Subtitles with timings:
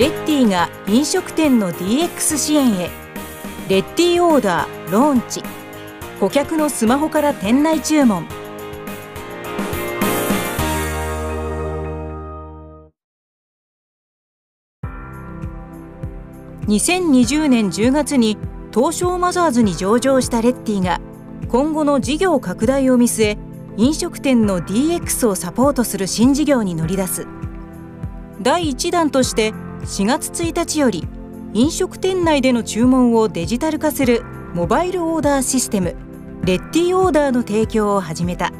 [0.00, 2.88] レッティが飲食店の DX 支援へ。
[3.68, 5.42] レッティオーダーローンチ。
[6.18, 8.26] 顧客のスマホから店内注文。
[16.66, 18.38] 2020年10月に
[18.72, 20.98] 東証マザーズに上場したレッティが
[21.50, 23.38] 今後の事業拡大を見据え
[23.76, 27.26] 飲食店の DX をサポートする新事業に乗り出す。
[28.40, 31.08] 第1弾として4月1日より
[31.54, 34.22] 飲食店内での注文をデジタル化する
[34.54, 35.96] モバイルオーダーシステム
[36.44, 38.52] レッティオーダーの提供を始めた。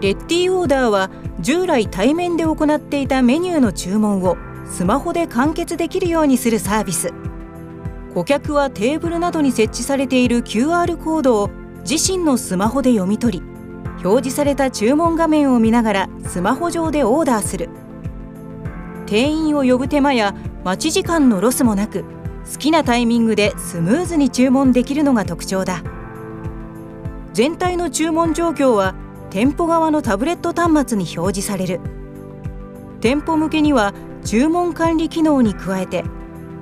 [0.00, 1.10] レッティオーダーは
[1.40, 7.12] 従来対面で行っていたメニューの注文をスマホで完結できるようにするサービス。
[8.14, 11.50] 顧客はテーブルなどに設置されている QR コードを
[11.88, 13.44] 自身のスマホで読み取り
[14.04, 17.68] 表示された注文画面を見ながらスマホ上でオーダーする。
[19.12, 20.34] 店員を呼ぶ手間や
[20.64, 22.06] 待ち時間のロスもなく
[22.50, 25.82] 好きなタイミングでスムーズに注文できるのが特徴だ。
[27.34, 28.94] 全体の注文状況は
[29.28, 31.80] 店舗側のタブレット端末に表示される。
[33.02, 33.92] 店舗向けには
[34.24, 36.04] 注文管理機能に加えて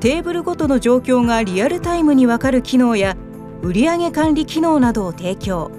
[0.00, 3.16] テーブルごとの状況がリアルタイムに分かる機能や
[3.62, 5.70] 売上管理機能などを提供。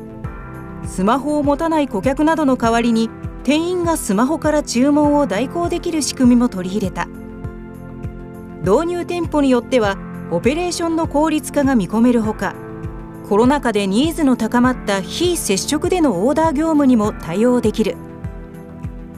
[0.85, 3.09] スマホを持たない顧客などの代わりに
[3.43, 7.07] 店員がスマホから注文を代行できる仕組みも取り入れた。
[8.61, 9.97] 導入店舗によっては
[10.29, 12.53] オペレーションの効率化が見込めるほか
[13.27, 17.95] コロナ禍でニーズの高まった非接触でのオーダー業務にも対応できる。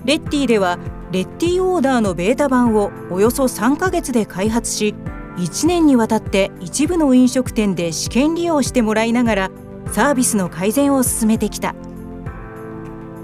[0.06, 0.78] レッティでは
[1.12, 4.96] レッティオーダーのベータ版をおよそ3ヶ月で開発し
[5.38, 9.52] 1年にわたって一部の飲食店で試験利用してもらいながら
[9.92, 11.76] サービスの改善を進めてきた。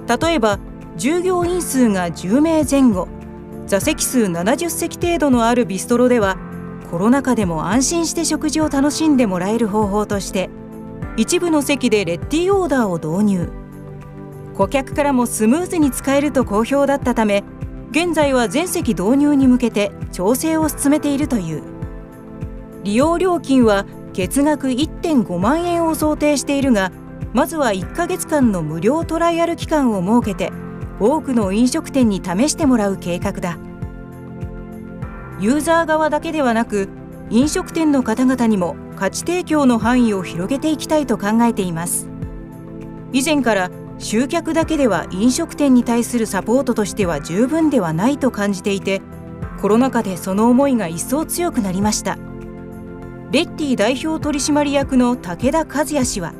[0.07, 0.59] 例えば
[0.99, 3.07] 従業員数が10名前後。
[3.67, 6.37] 座席数70席程度のあるビストロでは
[6.91, 10.49] コロナ禍でも安心して食事を楽しんでもらえる方法として
[11.15, 13.49] 一部の席でレッティオーダーを導入。
[14.57, 17.45] 顧客からもスムーズに使えると好評だったため
[17.91, 21.63] 現在は全席導入に向けて調整を進めているという。
[22.83, 26.91] 利用料金は月額1.5万円を想定しているが
[27.31, 30.51] まずは1ヶ月間の無料トライアル期間を設けて
[30.99, 33.57] 多くの飲食店に試してもらう計画だ。
[35.39, 36.89] ユーザー側だけではなく
[37.29, 42.09] 飲食店の方々にも価値提供の範囲を広げていきたいと考えています。
[43.13, 49.01] 以前から集客だけでは飲食店に対するサポートとしては十分ではないと感じていて
[49.61, 52.17] コロナ禍でその思いが一層強くなりました。
[53.31, 56.33] レッティ代表取締役の武田和也氏は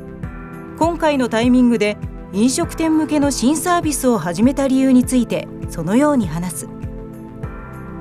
[0.78, 1.96] 今回のタイミングで
[2.32, 6.68] 飲食店向けの新サービスを始めた理由についてそのように話す。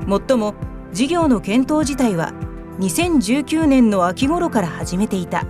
[0.05, 0.53] もっとも
[0.93, 2.33] 事業の検討自体は
[2.79, 5.45] 2019年の秋頃から始めていた。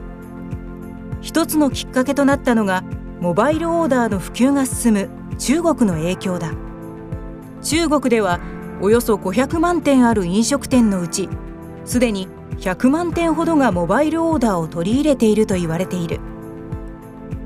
[1.22, 2.84] 一つのきっかけとなったのが
[3.20, 6.54] モバイルオーダーの普及が進む中国の影響だ。
[7.62, 8.40] 中国では
[8.82, 11.28] およそ500万店ある飲食店のうち
[11.84, 12.30] すでに
[12.60, 16.22] 100万店ほどがモバイルオーダーを取り入れていると言われている。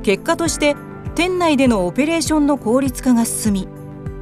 [0.03, 0.75] 結果として
[1.15, 3.67] 店内でのオペレーションの効率化が進み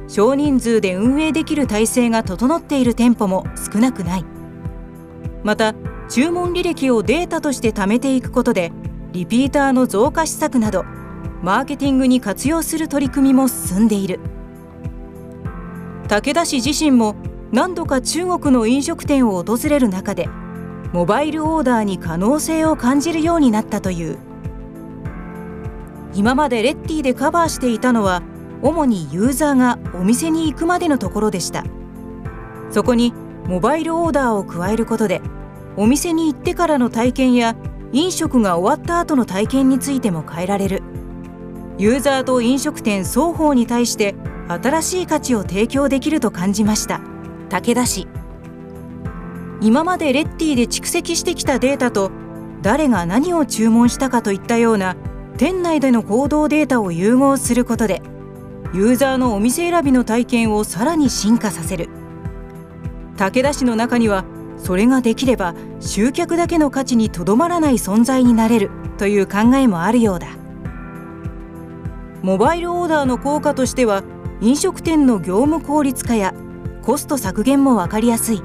[0.08, 4.24] 少人数で運営できる体制が整っている店舗も少なくない。
[5.42, 5.74] また
[6.10, 8.72] 注文履歴をデータとして貯めていくことで
[9.12, 10.84] リピーターの増加施策など
[11.42, 14.20] マーケティングに活用する取り組みも進んでいる。
[16.08, 17.16] 武田氏自身も
[17.52, 20.28] 何度か中国の飲食店を訪れる中で
[20.92, 24.18] モバイルオーダーに可能性を感じるようになったという。
[26.14, 28.22] 今までレッティでカバーしていたのは
[28.62, 31.64] 主にユーザーがお店に行くまでのところでした。
[32.70, 33.12] そこに
[33.46, 35.20] モバイルオーダーを加えることで
[35.76, 37.56] お店に行ってからの体験や
[37.92, 40.82] 飲食が終わった後の体験についても変えられる。
[41.78, 44.14] ユーザーと飲食店双方に対して
[44.48, 47.00] 新しい価値を提供できると感じました。
[47.48, 48.06] 武田氏。
[49.60, 52.10] 今までレッティで蓄積してきたデータと
[52.62, 54.96] 誰が何を注文したかといったような
[55.42, 58.00] 店内での行動データを融合することで
[58.72, 61.88] ユーザーのお店選びの体験をさらに進化させる。
[63.16, 64.24] 武田氏の中には
[64.56, 70.28] それができれば集客だけの価値にとどまらない存在になれるという考えもあるようだ。
[72.22, 74.04] モバイルオーダーの効果としては
[74.40, 76.34] 飲食店の業務効率化や
[76.82, 78.42] コスト削減も分かりやすい。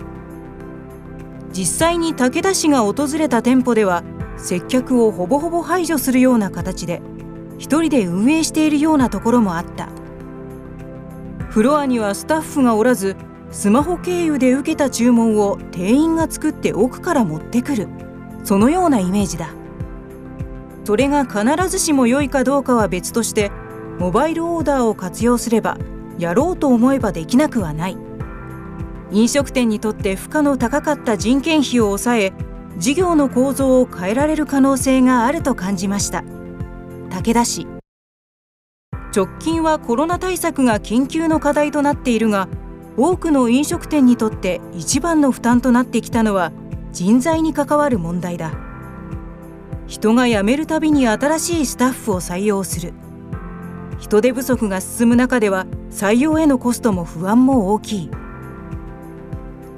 [1.54, 4.04] 実際に武田氏が訪れた店舗では
[4.38, 7.02] 接客をほぼほぼ排除するような形で
[7.58, 9.90] 一人で運営しているようなところもあった。
[11.50, 13.16] フロアにはスタッフがおらず
[13.50, 17.88] スマホ経由で受けた注文を店員が作って奥から持ってくる。
[18.44, 19.50] そのようなイメージだ。
[20.84, 23.52] それが必ずしも良いかどうかは別として
[24.00, 25.78] モバイルオーダーを活用すれば
[26.18, 27.98] やろうと思えばできなくはない。
[29.12, 32.34] 飲食店にとって負荷の高かった人件費を抑え
[32.78, 36.24] 事業の構造を変えられる可能性があると感じました。
[37.10, 37.68] 武田氏。
[39.16, 42.48] 直近はコロナ対策が緊急の課題となっているが
[42.96, 46.52] 多くの飲食店にとって一番の負担となってきたのは
[46.92, 48.52] 人材に関わる問題だ。
[49.88, 52.94] 人が辞めるたびに新しいスタッフを採用する。
[53.98, 58.12] 人手不足が進む中では採用へのコストも不安も大きい。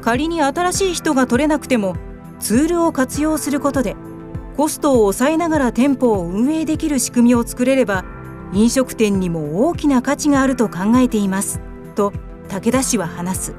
[0.02, 1.96] 仮に新しい人が取れなくても
[2.40, 3.96] ツールを活用することで
[4.58, 8.04] コストを抑えながら店舗を運営できる仕組みを作れれば
[8.52, 11.62] 飲食店にも大きな価値があると考えています
[11.96, 12.12] と
[12.50, 13.56] 武田氏は話す。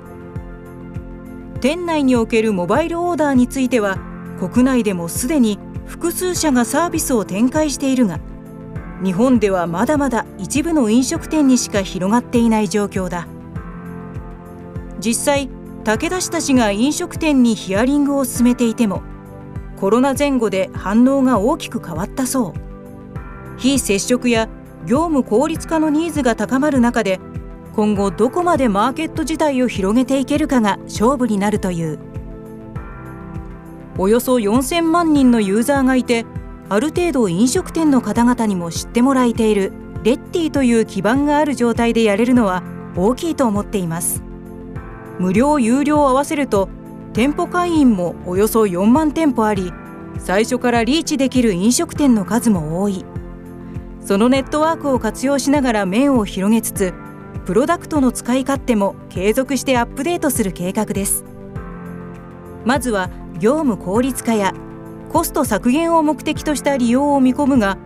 [1.61, 3.99] 店内におけるモバイルオーダーについては
[4.39, 8.19] 国内でもすでに複数社がサービスを展開しているが
[9.05, 13.27] 日本ではまだまだ一部の飲食店にしか広がっていない状況だ。
[14.99, 15.49] 実際
[15.85, 19.03] 武田氏たちが飲食店にヒアリングを進めていても
[19.77, 22.53] コロナ前後で反応が大きく変わったそう。
[23.57, 24.49] 非接触や
[24.87, 27.19] 業務効率化のニーズが高まる中で
[27.75, 31.99] 今後どこまでマーケット自体を広げていけるかが勝負になるという。
[33.99, 36.25] およそ4000万人のユーザーがいて
[36.69, 39.73] ある程度飲食店の方々にも知ってもらえている
[40.05, 42.63] レッティという基盤がある状態でやれるのは
[42.97, 44.30] 大きいと思っています。
[45.21, 46.71] 無料有料を合わせると
[47.13, 49.71] 店舗会員もおよそ4万店舗あり
[50.19, 53.05] 最初からリーチできる飲食店の数も多い。
[54.01, 56.95] そのネットワークを活用しながら面を広げつつ
[57.45, 61.25] プロダクトの使い勝手も継続してアップデートする計画です。
[62.65, 64.55] まずは業務効率化や
[65.11, 67.77] コスト削減を目的とした利用を見込むが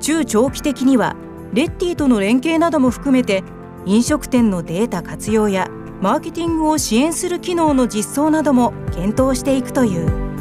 [0.00, 1.16] 中長期的には
[1.54, 3.42] レッティとの連携なども含めて
[3.86, 5.68] 飲食店のデータ活用や
[6.02, 10.32] マーケティングを支援する機能の実装なども検討していくという。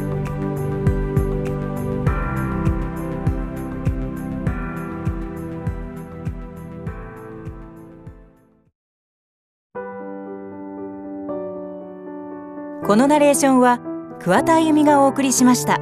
[12.84, 13.80] このナレーションは
[14.20, 15.78] 桑田あゆみがお送りしました。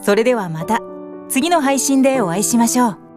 [0.00, 0.78] それではまた
[1.28, 3.07] 次の配信でお会いしましょう。